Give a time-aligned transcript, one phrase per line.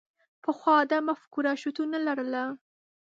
[0.43, 2.43] پخوا دا مفکوره شتون نه لرله.